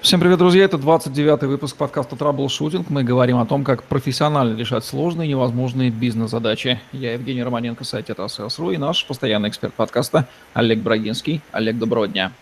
[0.00, 0.64] Всем привет, друзья!
[0.64, 2.88] Это 29-й выпуск подкаста «Траблшутинг».
[2.88, 6.80] Мы говорим о том, как профессионально решать сложные и невозможные бизнес-задачи.
[6.92, 8.08] Я Евгений Романенко, сайт
[8.48, 11.40] «Сру» и наш постоянный эксперт подкаста Олег Брагинский.
[11.50, 12.32] Олег, доброго дня!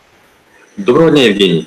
[0.77, 1.67] Доброго дня, Евгений!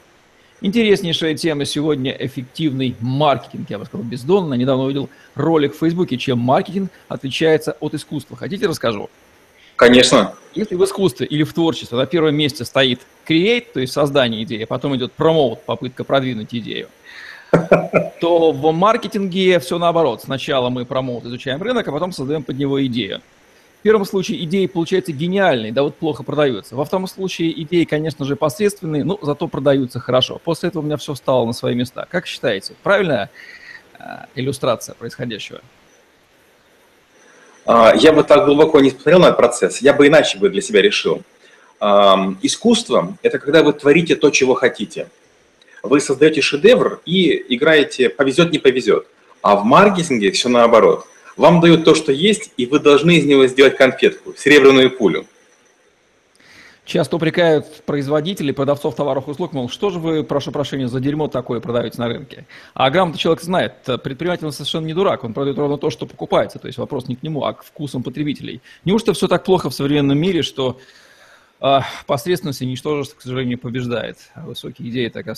[0.63, 3.67] Интереснейшая тема сегодня– эффективный маркетинг.
[3.71, 4.53] Я бы сказал, бездонно.
[4.53, 8.37] Недавно увидел ролик в Фейсбуке, чем маркетинг отличается от искусства.
[8.37, 9.09] Хотите, расскажу?
[9.75, 10.35] Конечно.
[10.53, 14.61] Если в искусстве или в творчестве на первом месте стоит create, то есть создание идеи,
[14.61, 16.89] а потом идет promote, попытка продвинуть идею,
[18.19, 20.21] то в маркетинге все наоборот.
[20.21, 23.21] Сначала мы промоут изучаем рынок, а потом создаем под него идею.
[23.81, 26.75] В первом случае идеи получаются гениальные, да вот плохо продаются.
[26.75, 30.39] Во втором случае идеи, конечно же, посредственные, но зато продаются хорошо.
[30.43, 32.05] После этого у меня все встало на свои места.
[32.07, 33.31] Как считаете, правильная
[33.97, 34.03] э,
[34.35, 35.61] иллюстрация происходящего?
[37.65, 40.61] А, я бы так глубоко не смотрел на этот процесс, я бы иначе бы для
[40.61, 41.23] себя решил.
[42.43, 45.09] Искусство– это когда вы творите то, чего хотите.
[45.81, 49.07] Вы создаете шедевр и играете «повезет, не повезет».
[49.41, 51.07] А в маркетинге все наоборот.
[51.37, 55.25] Вам дают то, что есть, и вы должны из него сделать конфетку, серебряную пулю.
[56.83, 61.27] Часто упрекают производителей, продавцов товаров и услуг, мол, что же вы, прошу прощения, за дерьмо
[61.27, 62.45] такое продаете на рынке?
[62.73, 66.67] А грамотный человек знает, предприниматель совершенно не дурак, он продает ровно то, что покупается, то
[66.67, 68.61] есть вопрос не к нему, а к вкусам потребителей.
[68.83, 70.79] Неужто все так плохо в современном мире, что
[71.61, 75.29] э, посредственность и ничтожество, к сожалению, побеждает, а высокие идеи так и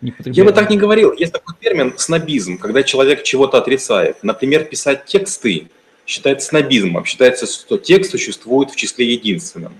[0.00, 0.40] остаются?
[0.40, 1.12] Я бы так не говорил.
[1.12, 4.22] Есть такой термин снобизм, когда человек чего-то отрицает.
[4.22, 5.68] Например, писать тексты
[6.06, 7.04] считается снобизмом.
[7.04, 9.74] Считается, что текст существует в числе единственном.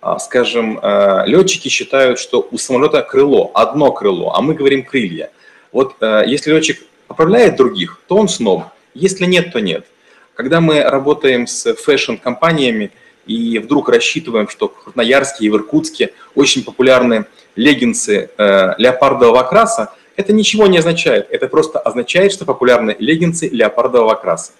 [0.00, 5.30] А, скажем, э, летчики считают, что у самолета крыло, одно крыло, а мы говорим крылья.
[5.72, 8.64] Вот э, если летчик поправляет других, то он сноб.
[8.94, 9.86] Если нет, то нет.
[10.34, 12.92] Когда мы работаем с fashion -компаниями
[13.26, 17.26] и вдруг рассчитываем, что в Красноярске и в Иркутске очень популярны
[17.56, 21.28] леггинсы э, леопардового окраса, это ничего не означает.
[21.30, 24.52] Это просто означает, что популярны леггинсы леопардового окраса.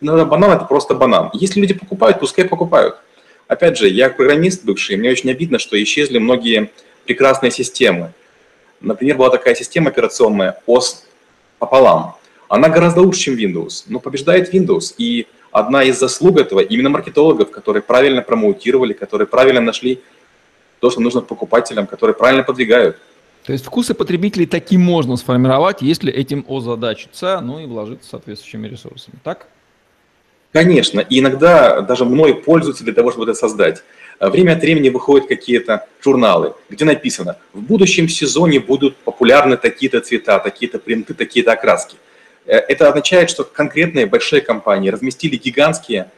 [0.00, 1.30] Но банан– это просто банан.
[1.32, 2.96] Если люди покупают, пускай покупают.
[3.46, 6.70] Опять же, я программист бывший, мне очень обидно, что исчезли многие
[7.04, 8.12] прекрасные системы.
[8.80, 11.04] Например, была такая система операционная OS
[11.58, 12.16] пополам.
[12.48, 14.94] Она гораздо лучше, чем Windows, но побеждает Windows.
[14.98, 20.00] И одна из заслуг этого именно маркетологов, которые правильно промоутировали, которые правильно нашли
[20.80, 22.98] то, что нужно покупателям, которые правильно подвигают.
[23.44, 29.16] То есть вкусы потребителей таким можно сформировать, если этим озадачиться, ну и вложиться соответствующими ресурсами,
[29.22, 29.46] так?
[30.52, 33.84] Конечно, и иногда даже мной пользуются для того, чтобы это создать.
[34.20, 40.38] Время от времени выходят какие-то журналы, где написано, в будущем сезоне будут популярны такие-то цвета,
[40.38, 41.96] такие-то принты, такие-то окраски.
[42.46, 46.10] Э, это означает, что конкретные большие компании разместили гигантские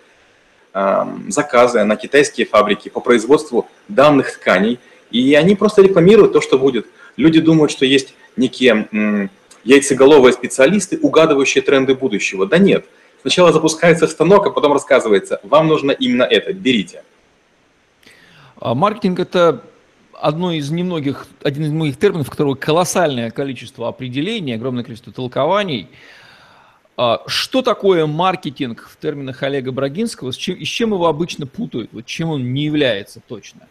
[1.29, 4.79] заказы на китайские фабрики по производству данных тканей,
[5.11, 6.87] и они просто рекламируют то, что будет.
[7.17, 9.31] Люди думают, что есть некие
[9.65, 12.47] яйцеголовые специалисты, угадывающие тренды будущего.
[12.47, 12.85] Да нет.
[13.23, 17.03] Сначала запускается станок, а потом рассказывается, вам нужно именно это, берите.
[18.59, 19.63] А маркетинг– это
[20.21, 25.89] одно из немногих, один из многих терминов, у которого колоссальное количество определений, огромное количество толкований–
[26.97, 31.47] а, что такое маркетинг в терминах Олега Брагинского, с чем, и с чем его обычно
[31.47, 33.69] путают, вот чем он не является точно?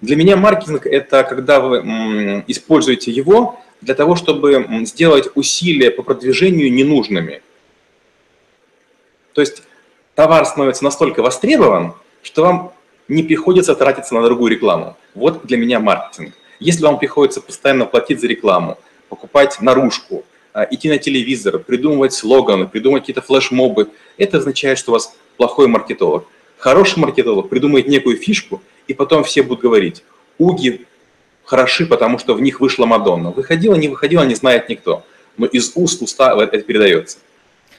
[0.00, 6.72] Для меня маркетинг– это когда вы используете его для того, чтобы сделать усилия по продвижению
[6.72, 7.42] ненужными.
[9.32, 9.64] То есть
[10.14, 12.73] товар становится настолько востребован, что вам
[13.08, 14.96] не приходится тратиться на другую рекламу.
[15.14, 16.34] Вот для меня маркетинг.
[16.60, 18.78] Если вам приходится постоянно платить за рекламу,
[19.08, 24.94] покупать наружку, а, идти на телевизор, придумывать слоганы, придумывать какие-то флешмобы, это означает, что у
[24.94, 26.26] вас плохой маркетолог.
[26.58, 30.04] Хороший маркетолог придумает некую фишку, и потом все будут говорить,
[30.38, 30.86] уги
[31.44, 33.30] хороши, потому что в них вышла Мадонна.
[33.30, 35.04] Выходила, не выходила, не знает никто.
[35.36, 37.18] Но из уст уста это передается.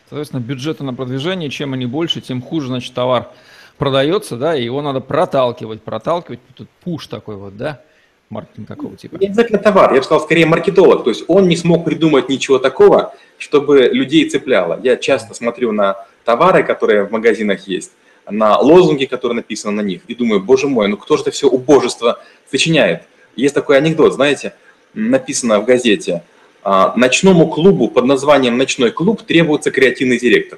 [0.09, 3.31] Соответственно, бюджеты на продвижение, чем они больше, тем хуже, значит, товар
[3.77, 7.81] продается, да, и его надо проталкивать, проталкивать, тут пуш такой вот, да,
[8.29, 9.17] маркетинг какого типа?
[9.17, 11.03] Не обязательно товар, я бы сказал, скорее маркетолог.
[11.03, 14.79] То есть он не смог придумать ничего такого, чтобы людей цепляло.
[14.83, 17.91] Я часто смотрю на товары, которые в магазинах есть,
[18.29, 21.47] на лозунги, которые написаны на них, и думаю, боже мой, ну кто же это все
[21.47, 22.19] убожество
[22.49, 23.03] сочиняет?
[23.35, 24.53] Есть такой анекдот, знаете,
[24.93, 26.23] написано в газете,
[26.67, 30.57] А, ночному клубу под названием «Ночной клуб» требуется креативный директор.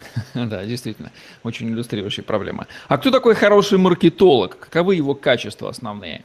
[0.34, 1.12] Да, действительно,
[1.42, 2.66] очень иллюстрирующая проблема.
[2.88, 4.58] А кто такой хороший маркетолог?
[4.58, 6.24] Каковы его качества основные?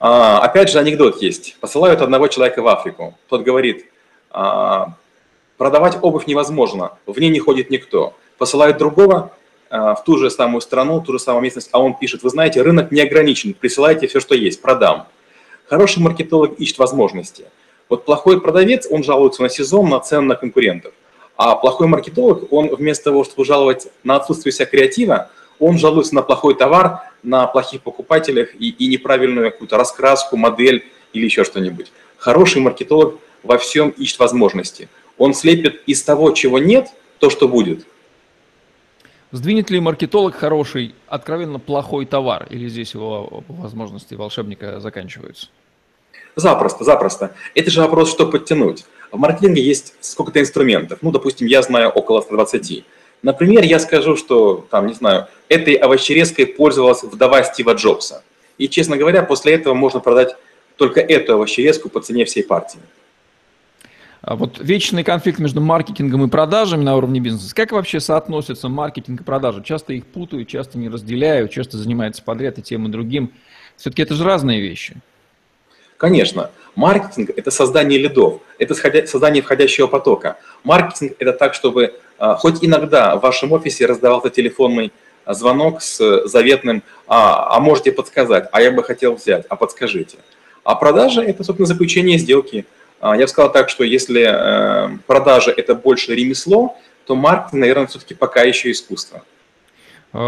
[0.00, 1.56] А, опять же, анекдот есть.
[1.60, 3.18] Посылают одного человека в Африку.
[3.28, 3.86] Тот говорит,
[4.30, 4.94] а,
[5.56, 8.14] продавать обувь невозможно, в ней не ходит никто.
[8.38, 9.32] Посылают другого
[9.70, 12.62] а, в ту же самую страну, ту же самую местность, а он пишет, вы знаете,
[12.62, 15.08] рынок не ограничен, присылайте все, что есть, продам.
[15.66, 17.46] Хороший маркетолог ищет возможности.
[17.88, 20.92] Вот плохой продавец, он жалуется на сезон, на цены, на конкурентов.
[21.38, 25.30] А плохой маркетолог, он вместо того, чтобы жаловать на отсутствие себя креатива,
[25.60, 31.24] он жалуется на плохой товар, на плохих покупателях и, и неправильную какую-то раскраску, модель или
[31.24, 31.92] еще что-нибудь.
[32.16, 34.88] Хороший маркетолог во всем ищет возможности.
[35.16, 36.88] Он слепит из того, чего нет,
[37.20, 37.86] то, что будет.
[39.30, 42.48] Сдвинет ли маркетолог хороший, откровенно плохой товар?
[42.50, 45.46] Или здесь его возможности волшебника заканчиваются?
[46.38, 47.34] Запросто, запросто.
[47.56, 48.84] Это же вопрос, что подтянуть.
[49.10, 51.00] В маркетинге есть сколько-то инструментов.
[51.02, 52.84] Ну, допустим, я знаю около 120.
[53.22, 58.22] Например, я скажу, что, там, не знаю, этой овощерезкой пользовалась вдова Стива Джобса.
[58.56, 60.36] И, честно говоря, после этого можно продать
[60.76, 62.78] только эту овощерезку по цене всей партии.
[64.20, 67.52] А вот вечный конфликт между маркетингом и продажами на уровне бизнеса.
[67.52, 69.64] Как вообще соотносятся маркетинг и продажи?
[69.64, 73.32] Часто их путают, часто не разделяют, часто занимаются подряд и тем и другим.
[73.76, 74.96] Все-таки это же разные вещи.
[75.98, 78.74] Конечно, маркетинг– это создание лидов, это
[79.06, 80.38] создание входящего потока.
[80.62, 84.92] Маркетинг– это так, чтобы а, хоть иногда в вашем офисе раздавался телефонный
[85.24, 90.18] а, звонок с заветным «А, а можете подсказать, а я бы хотел взять, а подскажите».
[90.62, 92.64] А продажа– это, собственно, заключение сделки.
[93.00, 97.86] А, я бы сказал так, что если э, продажа– это больше ремесло, то маркетинг, наверное,
[97.88, 99.22] все-таки пока еще искусство.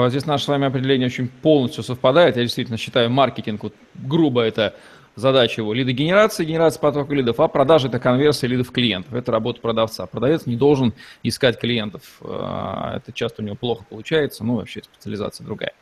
[0.09, 2.37] Здесь наше с вами определение очень полностью совпадает.
[2.37, 4.75] Я действительно считаю маркетинг, вот грубо это
[5.21, 9.15] задача его лидогенерация, генерация потока лидов, а продажа– это конверсия лидов клиентов.
[9.15, 10.07] Это работа продавца.
[10.07, 12.03] Продавец не должен искать клиентов.
[12.23, 15.73] А, это часто у него плохо получается, ну, вообще специализация другая.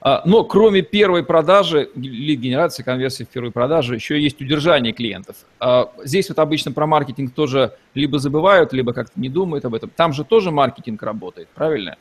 [0.00, 5.36] А, но кроме первой продажи, лид-генерации, конверсии в первой продаже, еще есть удержание клиентов.
[5.58, 9.90] А, здесь вот обычно про маркетинг тоже либо забывают, либо как-то не думают об этом.
[9.90, 11.96] Там же тоже маркетинг работает, правильно?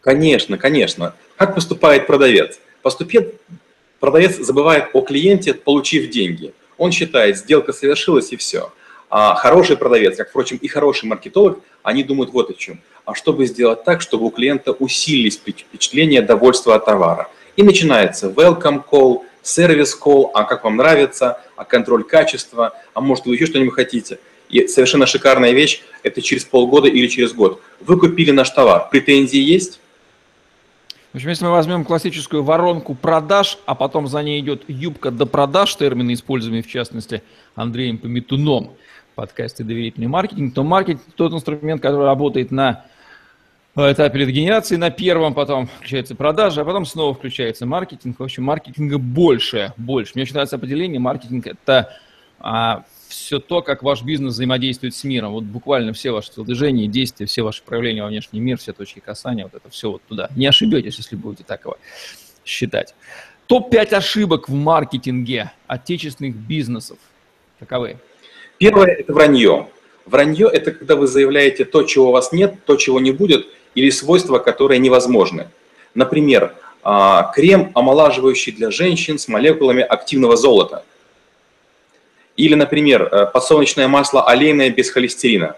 [0.00, 1.14] Конечно, конечно.
[1.36, 2.58] Как поступает продавец?
[2.82, 3.40] Поступит,
[4.02, 6.52] Продавец забывает о клиенте, получив деньги.
[6.76, 8.72] Он считает, сделка совершилась и все.
[9.08, 12.80] А хороший продавец, как, впрочем, и хороший маркетолог, они думают вот о чем.
[13.04, 17.28] А чтобы сделать так, чтобы у клиента усилились впечатления довольства от товара.
[17.54, 23.26] И начинается welcome call, сервис call, а как вам нравится, а контроль качества, а может
[23.26, 24.18] вы еще что-нибудь хотите.
[24.48, 27.62] И совершенно шикарная вещь, это через полгода или через год.
[27.78, 29.78] Вы купили наш товар, претензии есть?
[31.12, 35.26] В общем, если мы возьмем классическую воронку продаж, а потом за ней идет юбка до
[35.26, 37.22] продаж, термины, используемые в частности
[37.54, 38.70] Андреем Пометуном
[39.12, 42.86] в подкасте «Доверительный маркетинг», то маркетинг– тот инструмент, который работает на
[43.76, 48.18] этапе лидогенерации, на первом потом включается продажа, а потом снова включается маркетинг.
[48.18, 50.12] В общем, маркетинга больше, больше.
[50.14, 50.98] Мне очень нравится определение.
[50.98, 51.90] Маркетинг– это
[52.40, 55.32] а, все то, как ваш бизнес взаимодействует с миром.
[55.32, 59.44] Вот буквально все ваши телодвижения, действия, все ваши проявления во внешний мир, все точки касания,
[59.44, 60.30] вот это все вот туда.
[60.36, 61.76] Не ошибетесь, если будете так его
[62.44, 62.94] считать.
[63.46, 66.98] Топ-5 ошибок в маркетинге отечественных бизнесов.
[67.58, 67.98] Каковы?
[68.58, 69.68] Первое– это вранье.
[70.06, 73.90] Вранье– это когда вы заявляете то, чего у вас нет, то, чего не будет, или
[73.90, 75.48] свойства, которые невозможны.
[75.94, 80.84] Например, а, крем, омолаживающий для женщин с молекулами активного золота–
[82.42, 85.54] или, например, э, подсолнечное масло олейное без холестерина.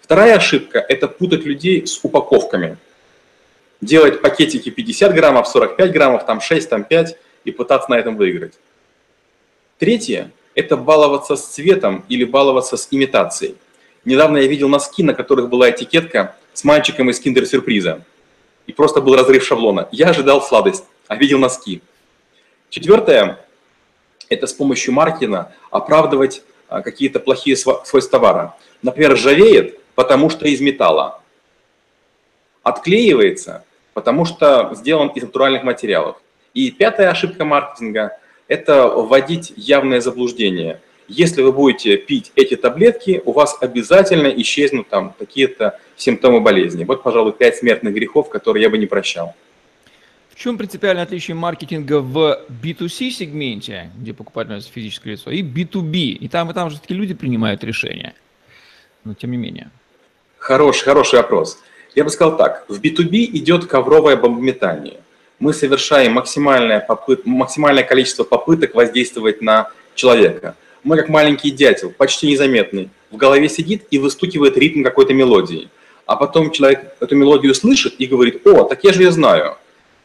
[0.00, 2.76] Вторая ошибка– это путать людей с упаковками.
[3.80, 8.52] Делать пакетики 50 граммов, 45 граммов, там 6, там 5 и пытаться на этом выиграть.
[9.80, 13.56] Третье– это баловаться с цветом или баловаться с имитацией.
[14.04, 18.04] Недавно я видел носки, на которых была этикетка с мальчиком из киндер-сюрприза.
[18.68, 19.88] И просто был разрыв шаблона.
[19.90, 21.82] Я ожидал сладость, а видел носки.
[22.70, 23.40] Четвертое
[24.28, 28.54] это с помощью маркетинга оправдывать а, какие-то плохие свойства товара.
[28.82, 31.20] Например, ржавеет, потому что из металла.
[32.62, 36.16] Отклеивается, потому что сделан из натуральных материалов.
[36.54, 38.18] И пятая ошибка маркетинга–
[38.48, 40.80] это вводить явное заблуждение.
[41.08, 46.84] Если вы будете пить эти таблетки, у вас обязательно исчезнут там какие-то симптомы болезни.
[46.84, 49.34] Вот, пожалуй, пять смертных грехов, которые я бы не прощал.
[50.38, 56.12] В чем принципиальное отличие маркетинга в B2C сегменте, где покупатель физическое лицо, и B2B?
[56.12, 58.14] И там, и там же таки люди принимают решения.
[59.02, 59.68] Но тем не менее.
[60.38, 61.58] Хороший, хороший вопрос.
[61.96, 62.64] Я бы сказал так.
[62.68, 65.00] В B2B идет ковровое бомбометание.
[65.40, 70.54] Мы совершаем максимальное, попыт, максимальное количество попыток воздействовать на человека.
[70.84, 75.68] Мы как маленький дятел, почти незаметный, в голове сидит и выстукивает ритм какой-то мелодии.
[76.06, 79.56] А потом человек эту мелодию слышит и говорит, о, так я же ее знаю.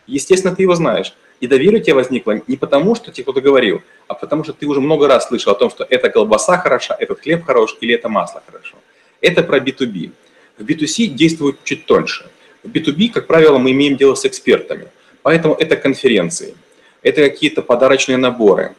[0.08, 1.14] Естественно, ты его знаешь.
[1.40, 4.80] И доверие у возникло не потому, что тебе кто-то говорил, а потому что ты уже
[4.80, 8.42] много раз слышал о том, что эта колбаса хороша, этот хлеб хорош или это масло
[8.46, 8.78] хорошо.
[9.20, 10.12] Это про B2B.
[10.58, 12.30] В B2C действует чуть тоньше.
[12.64, 14.88] В B2B, как правило, мы имеем дело с экспертами.
[15.22, 16.54] Поэтому это конференции,
[17.02, 18.76] это какие-то подарочные наборы,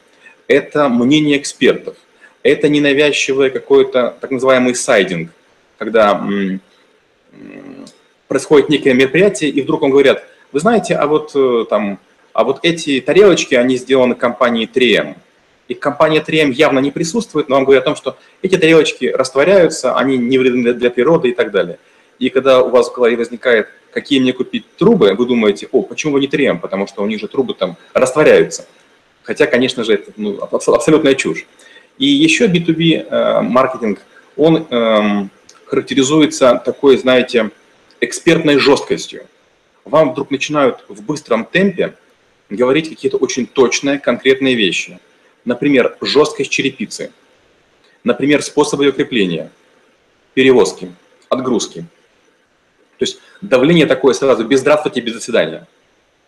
[0.46, 1.96] это мнение экспертов,
[2.42, 5.30] это ненавязчивое какой-то так называемый сайдинг,
[5.78, 6.22] когда
[8.28, 10.24] происходит некое мероприятие, и вдруг вам говорят,
[10.54, 11.98] вы знаете, а вот э, там
[12.32, 15.16] а вот эти тарелочки, они сделаны компанией 3M.
[15.68, 19.96] И компания 3M явно не присутствует, но вам говорят о том, что эти тарелочки растворяются,
[19.96, 21.78] они не вредны для природы и так далее.
[22.18, 26.14] И когда у вас в голове возникает, какие мне купить трубы, вы думаете, о, почему
[26.14, 28.66] вы не 3M, потому что у них же трубы там растворяются.
[29.22, 31.46] Хотя, конечно же, это ну, абсолютная чушь.
[31.98, 34.00] И еще B2B э, маркетинг,
[34.36, 35.30] он эм,
[35.66, 37.50] характеризуется такой, знаете,
[38.00, 39.26] экспертной жесткостью.
[39.84, 41.94] Вам вдруг начинают в быстром темпе
[42.48, 44.98] говорить какие-то очень точные, конкретные вещи.
[45.44, 47.12] Например, жесткость черепицы.
[48.02, 49.50] Например, способы ее крепления,
[50.34, 50.92] перевозки,
[51.28, 51.86] отгрузки.
[52.98, 55.66] То есть давление такое сразу, без здравствуйте, без до свидания.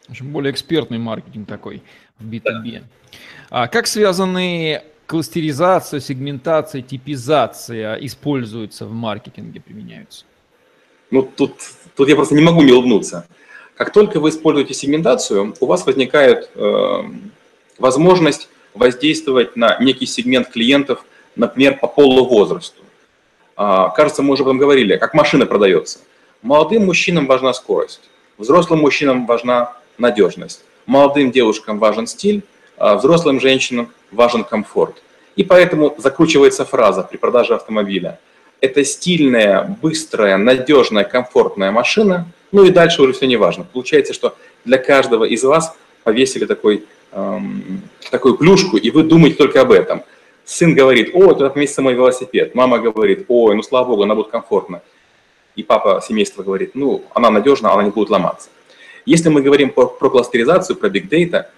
[0.08, 1.82] Очень более экспертный маркетинг такой
[2.18, 2.80] в B2B.
[2.80, 2.82] Да.
[3.50, 10.24] А как связаны кластеризация, сегментация, типизация используются в маркетинге, применяются?
[11.10, 11.54] Ну, тут,
[11.94, 13.26] тут я просто не могу не улыбнуться.
[13.76, 17.02] Как только вы используете сегментацию, у вас возникает э,
[17.78, 21.04] возможность воздействовать на некий сегмент клиентов,
[21.34, 22.82] например, по полу возрасту.
[23.54, 25.98] А, кажется, мы уже об этом говорили, как машина продается.
[26.42, 28.00] Молодым мужчинам важна скорость,
[28.38, 32.42] взрослым мужчинам важна надежность, молодым девушкам важен стиль,
[32.76, 35.02] а взрослым женщинам важен комфорт.
[35.36, 38.20] И поэтому закручивается фраза при продаже автомобиля.
[38.60, 43.64] Это стильная, быстрая, надежная, комфортная машина, ну и дальше уже все не важно.
[43.64, 49.60] Получается, что для каждого из вас повесили такой, эм, такую плюшку, и вы думаете только
[49.60, 50.02] об этом.
[50.44, 52.54] Сын говорит, о, туда поместится мой велосипед.
[52.54, 54.80] Мама говорит, ой, ну слава богу, она будет комфортна.
[55.56, 58.48] И папа семейства говорит, ну, она надежна, она не будет ломаться.
[59.06, 61.50] Если мы говорим про, про кластеризацию, про биг дейта,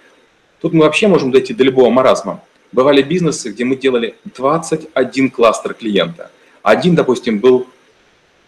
[0.61, 2.41] тут мы вообще можем дойти до любого маразма.
[2.71, 6.31] Бывали бизнесы, где мы делали 21 кластер клиента.
[6.69, 7.65] Один, допустим, был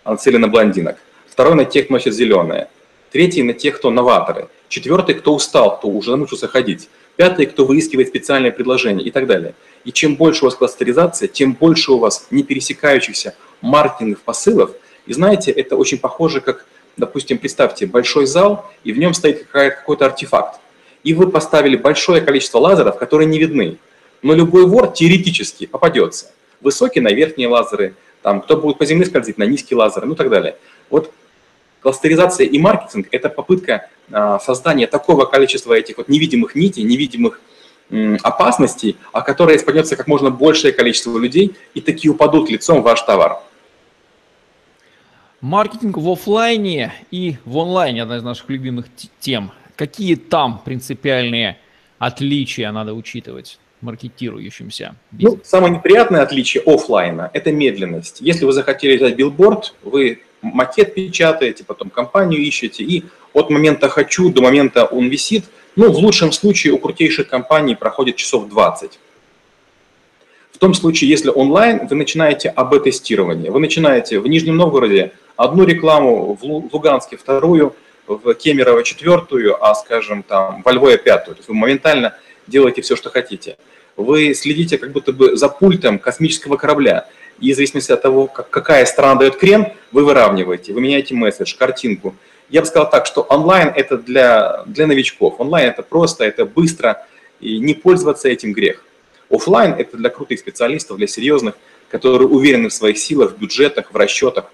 [0.06, 0.98] нацелен на блондинок–
[1.28, 2.70] второй на тех, кто носит зеленое,
[3.12, 8.10] третий на тех, кто новаторы, четвертый, кто устал, кто уже научился ходить, пятый, кто выискивает
[8.10, 9.56] специальные предложения и так далее.
[9.86, 14.70] И чем больше у вас кластеризация, тем больше у вас не пересекающихся маркетинговых посылов.
[15.08, 20.06] И знаете, это очень похоже, как, допустим, представьте, большой зал, и в нем стоит какой-то
[20.06, 20.60] артефакт.
[21.04, 23.80] И вы поставили большое количество лазеров, которые не видны.
[24.22, 26.32] Но любой вор теоретически попадется.
[26.62, 30.18] Высокие на верхние лазеры, там, кто будет по земле скользить, на низкие лазеры, ну и
[30.18, 30.58] так далее.
[30.90, 31.12] Вот
[31.82, 37.42] Кластеризация и маркетинг– это попытка а, создания такого количества этих вот невидимых нитей, невидимых
[38.24, 43.02] опасностей, о которые испадется как можно большее количество людей, и такие упадут лицом в ваш
[43.02, 43.42] товар.
[45.42, 48.86] Маркетинг в офлайне и в онлайне– одна из наших любимых
[49.20, 49.52] тем.
[49.76, 51.58] Какие там принципиальные
[52.00, 53.60] отличия надо учитывать?
[53.82, 54.96] Маркетирующимся?
[55.12, 58.22] Ну, самое неприятное отличие офлайна– это медленность.
[58.22, 64.32] Если вы захотели взять билборд, вы макет печатаете, потом компанию ищете, и от момента «хочу»
[64.32, 65.46] до момента он висит,
[65.76, 69.00] ну, в лучшем случае у крутейших компаний проходит часов 20.
[70.52, 73.52] В том случае, если онлайн, вы начинаете АБ-тестирование.
[73.52, 80.24] Вы начинаете в Нижнем Новгороде одну рекламу, в Луганске вторую, в Кемерово четвертую, а, скажем,
[80.24, 81.36] там, во Львове пятую.
[81.36, 82.16] То есть вы моментально
[82.52, 83.58] делаете все, что хотите.
[83.98, 87.08] Вы следите как будто бы за пультом космического корабля–
[87.42, 91.56] и в зависимости от того, как, какая страна дает крем, вы выравниваете, вы меняете месседж,
[91.58, 92.16] картинку.
[92.50, 95.40] Я бы сказал так, что онлайн это для, для новичков.
[95.40, 97.06] Онлайн это просто, это быстро,
[97.40, 98.84] и не пользоваться этим грех.
[99.30, 101.56] Офлайн это для крутых специалистов, для серьезных,
[101.90, 104.46] которые уверены в своих силах, в бюджетах, в расчетах.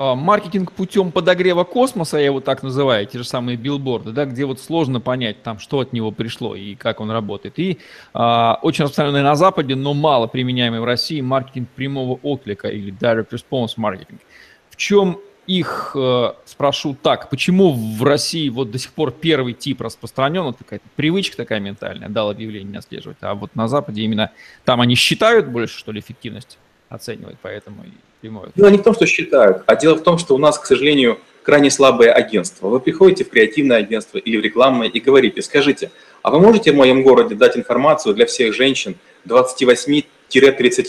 [0.00, 4.46] А, маркетинг путем подогрева космоса, я его так называю, те же самые билборды, да, где
[4.46, 7.58] вот сложно понять, там, что от него пришло и как он работает.
[7.58, 7.78] И
[8.14, 13.28] а, очень распространенный на Западе, но мало применяемый в России маркетинг прямого отклика или direct
[13.30, 14.22] response маркетинг.
[14.70, 19.82] В чем их, э, спрошу так, почему в России вот до сих пор первый тип
[19.82, 24.30] распространен, вот какая-то привычка такая ментальная, дал объявление не отслеживать, а вот на Западе именно
[24.64, 26.56] там они считают больше, что ли, эффективность
[26.90, 27.86] оценивать, поэтому
[28.20, 28.50] прямое.
[28.54, 31.18] Дело не в том, что считают, а дело в том, что у нас, к сожалению,
[31.42, 32.68] крайне слабое агентство.
[32.68, 35.90] Вы приходите в креативное агентство или в рекламное и говорите, скажите,
[36.22, 40.04] а вы можете в моем городе дать информацию для всех женщин 28-30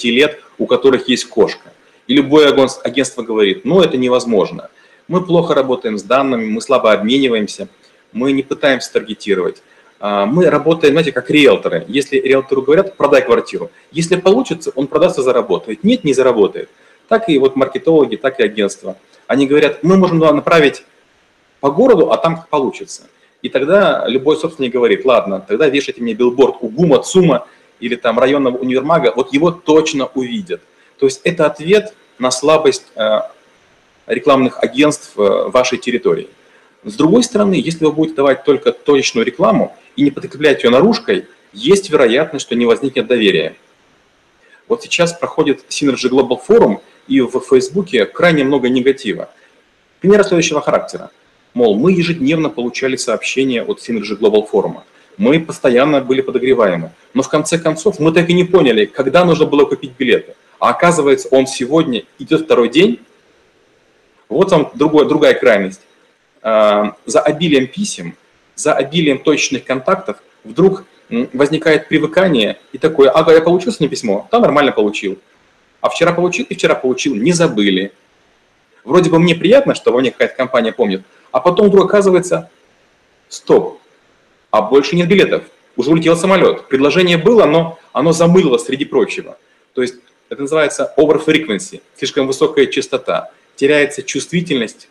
[0.10, 1.72] лет, у которых есть кошка?
[2.08, 2.54] И любое
[2.84, 4.70] агентство говорит, ну это невозможно.
[5.08, 7.68] Мы плохо работаем с данными, мы слабо обмениваемся,
[8.12, 9.62] мы не пытаемся таргетировать.
[10.04, 11.86] А, мы работаем, знаете, как риэлторы.
[11.88, 13.70] Если риэлтору говорят, продай квартиру.
[13.92, 15.84] Если получится, он продастся, заработает.
[15.84, 16.70] Нет, не заработает.
[17.08, 18.98] Так и вот маркетологи, так и агентства.
[19.28, 20.84] Они говорят, мы можем направить
[21.60, 23.04] по городу, а там как получится.
[23.44, 27.46] И тогда любой собственник говорит, ладно, тогда вешайте мне билборд у ГУМа, ЦУМа
[27.80, 30.62] или там районного универмага, вот его точно увидят.
[30.98, 33.20] То есть это ответ на слабость э,
[34.08, 36.28] рекламных агентств э, вашей территории.
[36.84, 41.28] С другой стороны, если вы будете давать только точечную рекламу и не подкреплять ее наружкой,
[41.54, 43.56] есть вероятность, что не возникнет доверия.
[44.68, 49.30] Вот сейчас проходит Synergy Global Forum, и в Фейсбуке крайне много негатива.
[50.00, 51.12] Пример следующего характера.
[51.54, 54.82] Мол, мы ежедневно получали сообщения от Synergy Global Forum.
[55.18, 56.92] Мы постоянно были подогреваемы.
[57.14, 60.36] Но в конце концов мы так и не поняли, когда нужно было купить билеты.
[60.58, 63.02] А оказывается, он сегодня идет второй день.
[64.30, 65.82] Вот вам другой, другая крайность.
[66.42, 68.16] А, за обилием писем,
[68.56, 70.86] за обилием точных контактов вдруг
[71.34, 75.20] возникает привыкание и такое, ага, я получил сегодня письмо, да, нормально получил.
[75.82, 77.92] А вчера получил и вчера получил, не забыли.
[78.84, 82.50] Вроде бы мне приятно, что во мне какая-то компания помнит, а потом вдруг оказывается,
[83.30, 83.80] стоп,
[84.50, 85.44] а больше нет билетов,
[85.76, 86.68] уже улетел самолет.
[86.68, 89.38] Предложение было, но оно замылило среди прочего.
[89.74, 89.96] То есть
[90.30, 93.32] это называется over frequency, слишком высокая частота.
[93.56, 94.88] Теряется чувствительность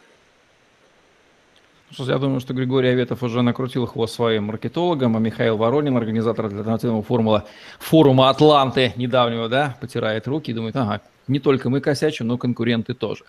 [1.99, 7.03] я думаю, что Григорий Аветов уже накрутил хвост своим маркетологам, а Михаил Воронин, организатор альтернативного
[7.03, 7.47] формула,
[7.79, 12.95] форума Атланты недавнего, да, потирает руки и думает, ага, не только мы косячим, но конкуренты
[12.95, 13.25] тоже.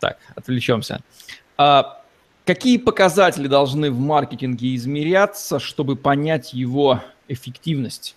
[0.00, 1.00] Так, отвлечемся.
[1.58, 2.02] А
[2.44, 8.16] какие показатели должны в маркетинге измеряться, чтобы понять его эффективность?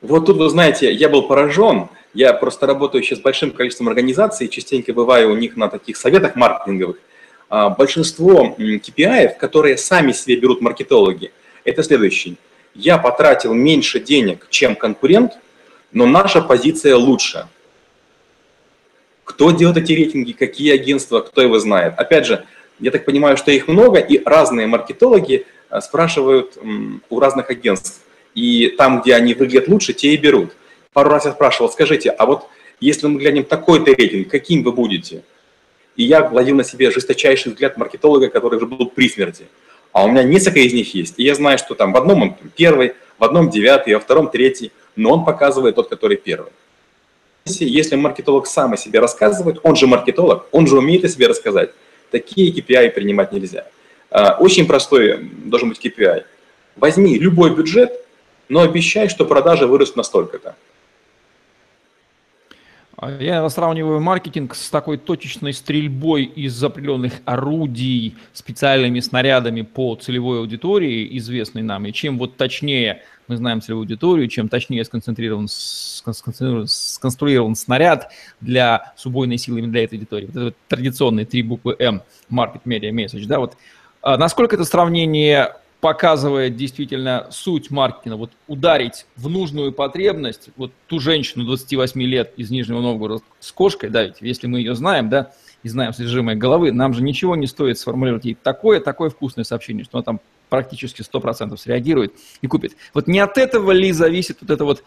[0.00, 1.88] Вот тут, вы знаете, я был поражен.
[2.12, 6.36] Я просто работаю сейчас с большим количеством организаций, частенько бываю у них на таких советах
[6.36, 6.98] маркетинговых.
[7.48, 11.32] А, большинство KPI, которые сами себе берут маркетологи,
[11.64, 12.36] это следующий.
[12.74, 15.32] Я потратил меньше денег, чем конкурент,
[15.92, 17.46] но наша позиция лучше.
[19.24, 21.94] Кто делает эти рейтинги, какие агентства, кто его знает.
[21.96, 22.44] Опять же,
[22.80, 26.58] я так понимаю, что их много, и разные маркетологи а, спрашивают
[27.08, 28.00] у разных агентств.
[28.34, 30.56] И там, где они выглядят лучше, те и берут.
[30.92, 32.48] Пару раз я спрашивал, скажите, а вот
[32.80, 35.22] если мы глянем такой-то рейтинг, каким вы будете?
[35.96, 39.46] И я ловил на себе жесточайший взгляд маркетолога, который уже был при смерти.
[39.92, 41.14] А у меня несколько из них есть.
[41.18, 44.72] И я знаю, что там в одном он первый, в одном девятый, во втором третий,
[44.96, 46.50] но он показывает тот, который первый.
[47.44, 51.70] Если маркетолог сам о себе рассказывает, он же маркетолог, он же умеет о себе рассказать,
[52.10, 53.66] такие KPI принимать нельзя.
[54.10, 56.24] А, очень простой должен быть KPI.
[56.76, 57.92] Возьми любой бюджет,
[58.48, 60.56] но обещай, что продажи вырастут настолько-то.
[63.04, 70.38] А я сравниваю маркетинг с такой точечной стрельбой из определенных орудий, специальными снарядами по целевой
[70.38, 71.84] аудитории, известной нам.
[71.84, 78.94] И чем вот точнее мы знаем целевую аудиторию, чем точнее сконцентрирован, сконструирован, сконструирован снаряд для
[78.96, 80.24] с убойной силой для этой аудитории.
[80.24, 83.26] Вот это вот традиционные три буквы М, Market Media Message.
[83.26, 83.54] Да, вот.
[84.00, 85.52] А насколько это сравнение
[85.84, 92.50] показывает действительно суть маркетинга, вот ударить в нужную потребность, вот ту женщину 28 лет из
[92.50, 96.72] Нижнего Новгорода с кошкой, да, ведь если мы ее знаем, да, и знаем содержимое головы,
[96.72, 101.02] нам же ничего не стоит сформулировать ей такое, такое вкусное сообщение, что она там практически
[101.02, 102.72] 100% среагирует и купит.
[102.94, 104.84] Вот не от этого ли зависит вот это вот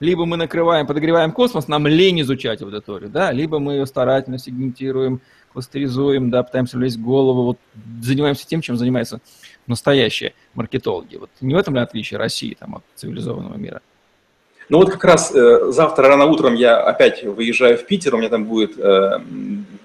[0.00, 5.20] либо мы накрываем, подогреваем космос, нам лень изучать аудиторию, да, либо мы ее старательно сегментируем,
[5.52, 7.58] кластеризуем, да, пытаемся влезть в голову, вот
[8.02, 9.20] занимаемся тем, чем занимается
[9.66, 11.16] настоящие маркетологи.
[11.16, 13.80] Вот не в этом ли отличие России там, от цивилизованного мира?
[14.68, 18.28] Ну вот как раз э, завтра рано утром я опять выезжаю в Питер, у меня
[18.28, 19.20] там будет э,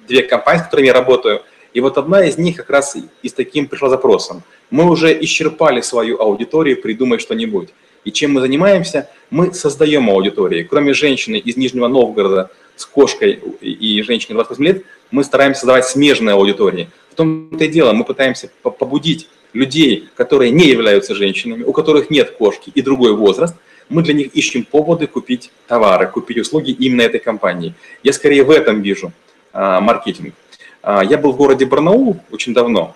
[0.08, 1.42] две компании, с которыми я работаю,
[1.74, 4.44] и вот одна из них как раз и с таким пришла запросом.
[4.70, 7.70] Мы уже исчерпали свою аудиторию, придумай что-нибудь.
[8.06, 9.10] И чем мы занимаемся?
[9.30, 10.64] Мы создаем аудитории.
[10.64, 16.34] Кроме женщины из Нижнего Новгорода с кошкой и женщины 28 лет, мы стараемся создавать смежные
[16.34, 16.90] аудитории.
[17.12, 22.32] В том-то и дело, мы пытаемся побудить людей, которые не являются женщинами, у которых нет
[22.32, 23.56] кошки и другой возраст,
[23.90, 27.76] мы для них ищем поводы купить товары, купить услуги именно этой компании.
[28.02, 29.12] Я скорее в этом вижу
[29.52, 30.34] а, маркетинг.
[30.82, 32.96] А, я был в городе Барнаул очень давно,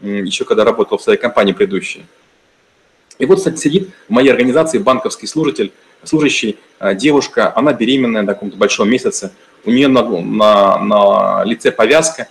[0.00, 2.06] еще когда работал в своей компании предыдущей.
[3.20, 8.34] И вот, кстати, сидит в моей организации банковский служитель, служащий, а, девушка, она беременная на
[8.34, 9.32] каком-то большом месяце,
[9.64, 12.28] у нее на, на, на лице повязка,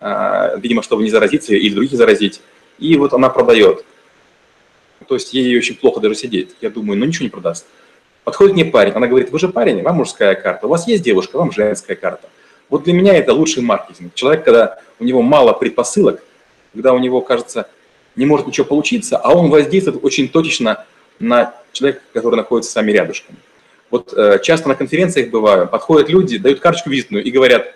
[0.00, 2.40] а, видимо, чтобы не заразиться или других заразить
[2.78, 3.84] и вот она продает.
[5.06, 6.56] то есть ей очень плохо даже сидеть.
[6.60, 7.66] Я думаю, ну ничего не продаст.
[8.24, 11.36] Подходит мне парень, она говорит, вы же парень, вам мужская карта, у вас есть девушка,
[11.38, 12.28] вам женская карта.
[12.68, 14.14] Вот для меня это лучший маркетинг.
[14.14, 16.22] Человек, когда у него мало предпосылок,
[16.72, 17.68] когда у него, кажется,
[18.16, 20.84] не может ничего получиться, а он воздействует очень точечно
[21.18, 23.36] на человека, который находится с вами рядышком.
[23.90, 27.74] Вот э, часто на конференциях бываю, подходят люди, дают карточку визитную и говорят,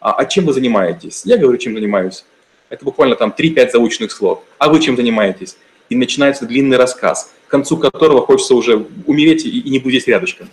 [0.00, 1.22] а, а чем вы занимаетесь?
[1.24, 2.24] Я говорю, чем занимаюсь.
[2.68, 4.42] Это буквально там 3-5 заученных слов.
[4.58, 5.56] А вы чем занимаетесь?
[5.88, 10.08] И начинается длинный рассказ, к концу которого хочется уже умереть и, и не быть здесь
[10.08, 10.50] рядышком.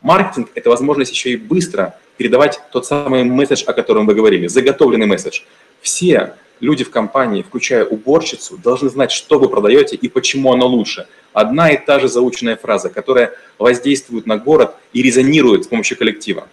[0.00, 5.06] Маркетинг– это возможность еще и быстро передавать тот самый месседж, о котором вы говорили, заготовленный
[5.06, 5.42] месседж.
[5.80, 11.08] Все люди в компании, включая уборщицу, должны знать, что вы продаете и почему оно лучше.
[11.32, 16.46] Одна и та же заученная фраза, которая воздействует на город и резонирует с помощью коллектива.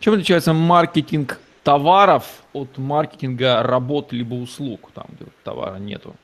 [0.00, 6.16] Чем отличается маркетинг товаров от маркетинга работ либо услуг, там, где товара нету?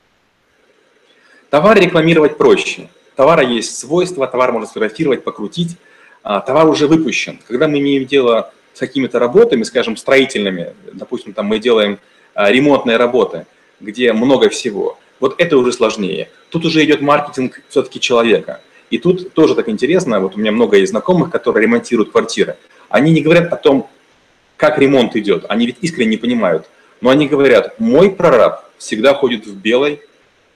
[1.49, 2.89] Товар рекламировать проще.
[3.15, 5.77] Товара есть свойства, товар можно сфотографировать, покрутить.
[6.23, 7.39] А, товар уже выпущен.
[7.47, 11.99] Когда мы имеем дело с какими-то работами, скажем, строительными, допустим, там мы делаем
[12.33, 13.45] а, ремонтные работы,
[13.79, 16.29] где много всего, вот это уже сложнее.
[16.49, 18.61] Тут уже идет маркетинг все-таки человека.
[18.89, 22.57] И тут тоже так интересно, вот у меня много есть знакомых, которые ремонтируют квартиры.
[22.89, 23.89] Они не говорят о том,
[24.57, 26.67] как ремонт идет, они ведь искренне не понимают.
[26.99, 30.01] Но они говорят, мой прораб всегда ходит в белой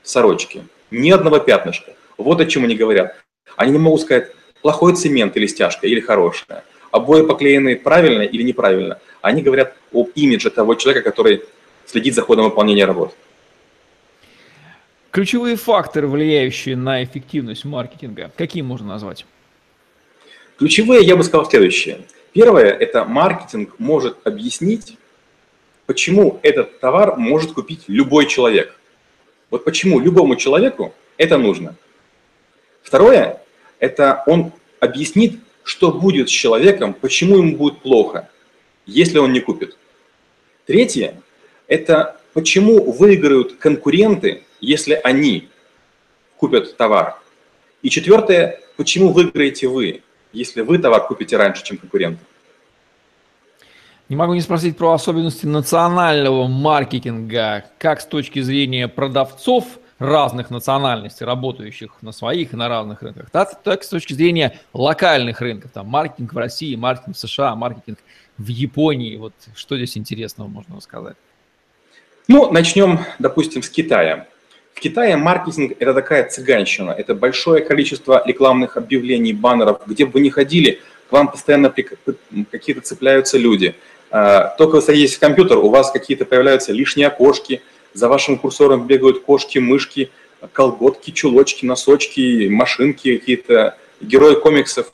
[0.04, 1.94] сорочке, ни одного пятнышка.
[2.18, 3.16] Вот о чем они говорят.
[3.56, 6.64] Они не могут сказать, плохой цемент или стяжка, или хорошая.
[6.92, 9.00] Обои поклеены правильно или неправильно.
[9.22, 11.44] Они говорят об имидже того человека, который
[11.86, 13.16] следит за ходом выполнения работ.
[15.12, 19.26] Ключевые факторы, влияющие на эффективность маркетинга, какие можно назвать?
[20.58, 22.02] Ключевые, я бы сказал, следующее.
[22.34, 24.98] Первое– это маркетинг может объяснить,
[25.86, 28.78] почему этот товар может купить любой человек.
[29.50, 31.76] Вот почему любому человеку это нужно.
[32.84, 33.42] Второе–
[33.80, 38.30] это он объяснит, что будет с человеком, почему ему будет плохо,
[38.86, 39.78] если он не купит.
[40.66, 41.22] Третье–
[41.68, 45.50] это почему выиграют конкуренты, если они
[46.38, 47.20] купят товар.
[47.82, 52.20] И четвертое– почему выиграете вы, если вы товар купите раньше, чем конкуренты.
[54.10, 59.66] Не могу не спросить про особенности национального маркетинга, как с точки зрения продавцов
[59.98, 65.42] разных национальностей, работающих на своих и на разных рынках, так, так с точки зрения локальных
[65.42, 67.98] рынков, там маркетинг в России, маркетинг в США, маркетинг
[68.38, 69.16] в Японии.
[69.16, 71.16] Вот что здесь интересного можно сказать?
[72.28, 74.28] Ну, начнем, допустим, с Китая.
[74.74, 80.20] В Китае маркетинг– это такая цыганщина, это большое количество рекламных объявлений, баннеров, где бы вы
[80.22, 81.72] ни ходили, к вам постоянно
[82.52, 83.76] какие-то цепляются люди.
[84.10, 87.62] А, только вы садитесь в компьютер, у вас какие-то появляются лишние окошки,
[87.94, 90.10] за вашим курсором бегают кошки, мышки,
[90.52, 94.92] колготки, чулочки, носочки, машинки какие-то, герои комиксов.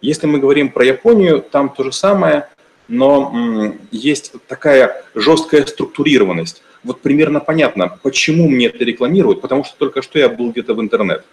[0.00, 2.48] Если мы говорим про Японию, там то же самое,
[2.88, 10.02] но есть такая жесткая структурированность вот примерно понятно, почему мне это рекламируют, потому что только
[10.02, 11.24] что я был где-то в интернет.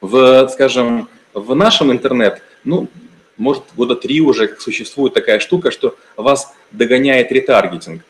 [0.00, 2.88] В, скажем, в нашем интернет, ну,
[3.36, 8.02] может, года три уже существует такая штука, что вас догоняет ретаргетинг.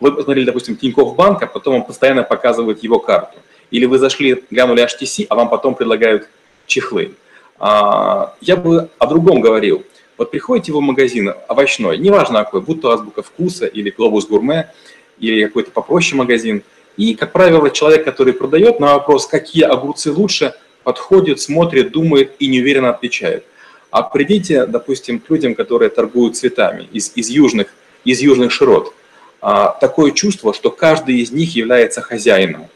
[0.00, 3.38] Вы посмотрели, допустим, Тинькофф банк, а потом он постоянно показывает его карту.
[3.70, 6.28] Или вы зашли, глянули HTC, а вам потом предлагают
[6.66, 7.14] чехлы.
[7.58, 9.84] А, я бы о другом говорил.
[10.16, 14.72] Вот приходите в магазин овощной, неважно какой, будь то азбука вкуса или глобус гурме,
[15.20, 16.62] или какой-то попроще магазин.
[16.96, 22.46] И, как правило, человек, который продает, на вопрос, какие огурцы лучше, подходит, смотрит, думает и
[22.46, 23.44] неуверенно отвечает.
[23.90, 27.68] А придите, допустим, к людям, которые торгуют цветами из, из, южных,
[28.04, 28.94] из южных широт.
[29.40, 32.66] А, такое чувство, что каждый из них является хозяином.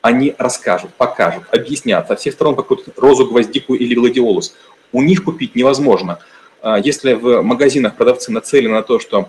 [0.00, 4.54] Они расскажут, покажут, объяснят со всех сторон какую-то розу, гвоздику или гладиолус.
[4.92, 6.18] У них купить невозможно.
[6.62, 9.28] А, если в магазинах продавцы нацелены на то, что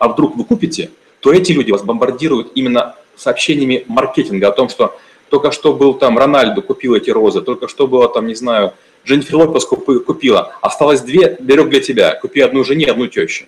[0.00, 4.98] а вдруг вы купите, то эти люди вас бомбардируют именно сообщениями маркетинга о том, что
[5.28, 8.72] только что был там Рональду, купил эти розы, только что было там, не знаю,
[9.04, 13.44] Дженнифер Лопес купила, осталось две, берег для тебя, купи одну жене, одну тещу.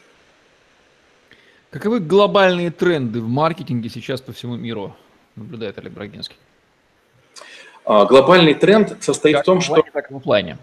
[1.71, 4.95] Каковы глобальные тренды в маркетинге сейчас по всему миру,
[5.37, 6.37] наблюдает Олег Брагинский?
[7.87, 9.83] А, глобальный тренд состоит как в том, в что...
[9.93, 10.59] Так в плане.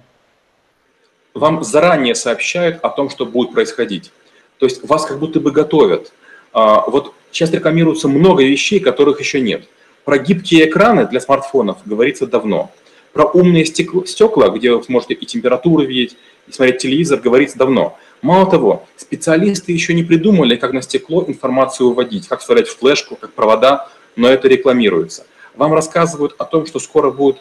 [1.34, 4.12] Вам заранее сообщают о том, что будет происходить.
[4.60, 6.12] То есть вас как будто бы готовят.
[6.54, 9.68] А, вот сейчас рекламируется много вещей, которых еще нет.
[10.06, 12.72] Про гибкие экраны для смартфонов говорится давно.
[13.14, 16.18] Про умные стекла, где вы сможете и температуру видеть,
[16.48, 17.98] и смотреть телевизор, говорится давно.
[18.22, 23.16] Мало того, специалисты еще не придумали, как на стекло информацию выводить, как вставлять в флешку,
[23.16, 25.26] как провода, но это рекламируется.
[25.56, 27.40] Вам рассказывают о том, что скоро будут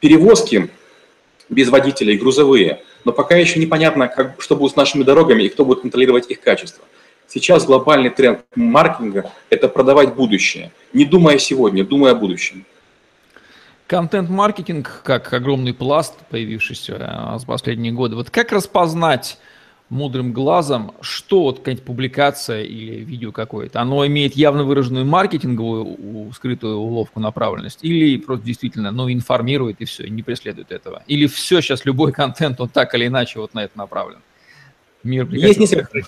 [0.00, 0.70] перевозки
[1.48, 5.64] без водителей, грузовые, но пока еще непонятно, как, что будет с нашими дорогами и кто
[5.64, 6.84] будет контролировать их качество.
[7.26, 12.64] Сейчас глобальный тренд маркетинга– это продавать будущее, не думая сегодня, думая о будущем.
[13.86, 19.38] Контент-маркетинг, как огромный пласт, появившийся за последние годы, вот как распознать
[19.90, 26.76] мудрым глазом, что вот какая-нибудь публикация или видео какое-то, оно имеет явно выраженную маркетинговую скрытую
[26.76, 31.02] уловку направленность, или просто действительно, ну, информирует и все, и не преследует этого.
[31.06, 34.18] Или все сейчас, любой контент, он так или иначе вот на это направлен.
[35.02, 36.02] Мир Есть несколько.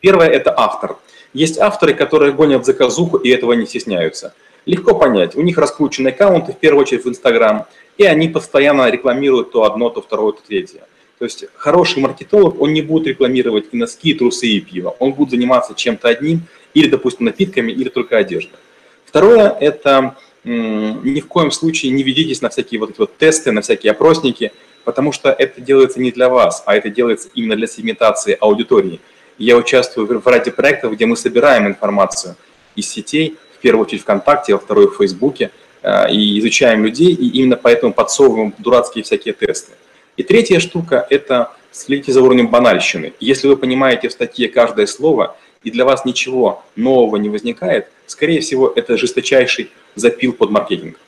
[0.00, 0.96] Первое– это автор.
[1.32, 4.34] Есть авторы, которые гонят заказуху и этого не стесняются.
[4.64, 7.66] Легко понять, у них раскручены аккаунты, в первую очередь в Инстаграм,
[7.98, 10.82] и они постоянно рекламируют то одно, то второе, то третье.
[11.18, 14.94] То есть хороший маркетолог, он не будет рекламировать и носки, и трусы, и пиво.
[14.98, 16.42] Он будет заниматься чем-то одним,
[16.74, 18.58] или, допустим, напитками, или только одеждой.
[19.06, 23.62] Второе– это ни в коем случае не ведитесь на всякие вот эти вот тесты, на
[23.62, 24.52] всякие опросники,
[24.84, 29.00] потому что это делается не для вас, а это делается именно для сегментации аудитории.
[29.38, 32.36] Я участвую в ряде проектов, где мы собираем информацию
[32.76, 35.50] из сетей, в первую очередь ВКонтакте, во второй в Фейсбуке,
[35.82, 39.72] э, и изучаем людей, и именно поэтому подсовываем дурацкие всякие тесты.
[40.16, 43.12] И третья штука– это следите за уровнем банальщины.
[43.20, 48.40] Если вы понимаете в статье каждое слово, и для вас ничего нового не возникает, скорее
[48.40, 50.98] всего, это жесточайший запил под маркетинг.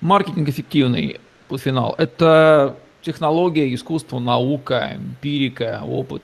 [0.00, 1.94] Маркетинг эффективный, под финал.
[1.98, 6.22] Это технология, искусство, наука, эмпирика, опыт.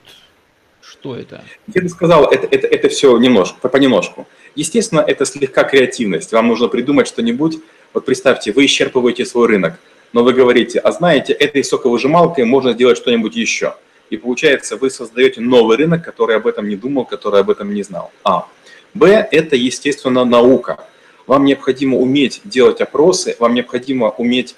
[0.81, 1.45] Что это?
[1.75, 4.27] Я бы сказал, это, это, это все немножко, понемножку.
[4.55, 6.33] Естественно, это слегка креативность.
[6.33, 7.59] Вам нужно придумать что-нибудь.
[7.93, 9.79] Вот представьте, вы исчерпываете свой рынок
[10.13, 13.75] но вы говорите, а знаете, этой соковыжималкой можно сделать что-нибудь еще.
[14.11, 17.83] И получается, вы создаете новый рынок, который об этом не думал, который об этом не
[17.83, 18.13] знал.
[18.25, 18.47] А.
[18.95, 20.87] Б– это, естественно, наука.
[21.27, 24.55] Вам необходимо уметь делать опросы, вам необходимо уметь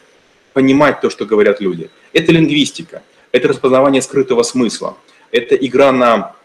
[0.52, 1.90] понимать то, что говорят люди.
[2.12, 4.96] Это лингвистика, это распознавание скрытого смысла,
[5.32, 6.37] это игра на,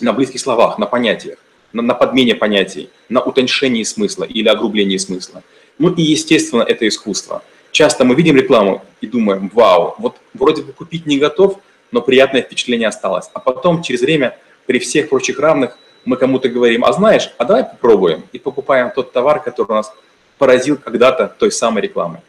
[0.00, 1.38] на близких словах, на понятиях,
[1.72, 5.42] на, на подмене понятий, на утоньшении смысла или огрублении смысла.
[5.78, 10.72] Ну и, естественно, это искусство– часто мы видим рекламу и думаем, вау, вот вроде бы
[10.72, 11.58] купить не готов,
[11.90, 13.28] но приятное впечатление осталось.
[13.32, 17.64] А потом через время при всех прочих равных мы кому-то говорим, а знаешь, а давай
[17.64, 19.92] попробуем, и покупаем тот товар, который нас
[20.38, 22.20] поразил когда-то той самой рекламой.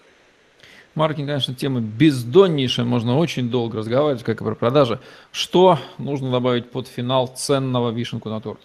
[0.95, 4.99] Маркетинг, конечно, тема бездоннейшая, можно очень долго разговаривать, как и про продажи.
[5.31, 8.59] Что нужно добавить под финал ценного вишенку на торт?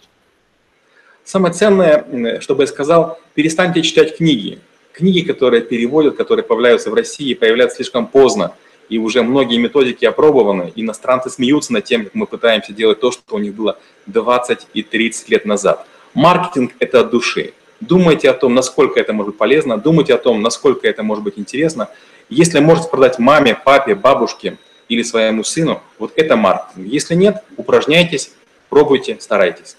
[1.23, 4.59] Самое ценное, чтобы я сказал, перестаньте читать книги
[4.99, 8.53] книги, которые переводят, которые появляются в России, появляются слишком поздно.
[8.89, 10.73] И уже многие методики опробованы.
[10.75, 14.83] Иностранцы смеются над тем, как мы пытаемся делать то, что у них было 20 и
[14.83, 15.85] 30 лет назад.
[16.13, 17.53] Маркетинг– это от души.
[17.79, 21.35] Думайте о том, насколько это может быть полезно, думайте о том, насколько это может быть
[21.37, 21.87] интересно.
[22.29, 24.57] Если можете продать маме, папе, бабушке
[24.89, 26.87] или своему сыну, вот это маркетинг.
[26.87, 28.31] Если нет, упражняйтесь,
[28.69, 29.77] пробуйте, старайтесь.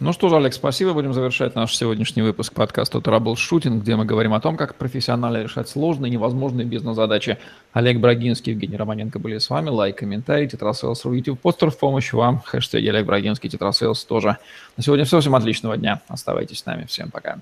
[0.00, 0.94] Ну что же, Олег, спасибо.
[0.94, 5.68] Будем завершать наш сегодняшний выпуск подкаста «Траблшутинг», где мы говорим о том, как профессионально решать
[5.68, 7.36] сложные, невозможные бизнес-задачи.
[7.74, 9.68] Олег Брагинский, Евгений Романенко были с вами.
[9.68, 12.40] Лайк, комментарий, Tetrasales.ru, YouTube постер в помощь вам.
[12.46, 14.38] Хэштег Олег Брагинский, Tetrasales тоже.
[14.78, 15.20] На сегодня все.
[15.20, 16.00] Всем отличного дня.
[16.08, 16.86] Оставайтесь с нами.
[16.86, 17.38] Всем пока.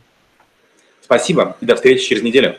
[1.00, 2.56] Спасибо и до встречи через неделю.